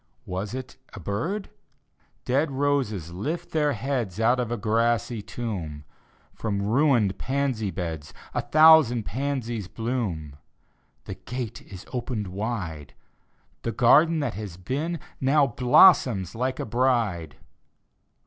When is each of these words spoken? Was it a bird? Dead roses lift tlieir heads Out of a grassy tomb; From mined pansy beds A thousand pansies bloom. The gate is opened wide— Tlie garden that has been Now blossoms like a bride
Was 0.25 0.55
it 0.55 0.77
a 0.93 0.99
bird? 0.99 1.51
Dead 2.25 2.49
roses 2.49 3.11
lift 3.13 3.51
tlieir 3.53 3.75
heads 3.75 4.19
Out 4.19 4.39
of 4.39 4.51
a 4.51 4.57
grassy 4.57 5.21
tomb; 5.21 5.83
From 6.33 6.57
mined 6.57 7.19
pansy 7.19 7.69
beds 7.69 8.11
A 8.33 8.41
thousand 8.41 9.03
pansies 9.03 9.67
bloom. 9.67 10.37
The 11.05 11.13
gate 11.13 11.61
is 11.71 11.85
opened 11.93 12.29
wide— 12.29 12.95
Tlie 13.61 13.77
garden 13.77 14.21
that 14.21 14.33
has 14.33 14.57
been 14.57 14.99
Now 15.19 15.45
blossoms 15.45 16.33
like 16.33 16.59
a 16.59 16.65
bride 16.65 17.35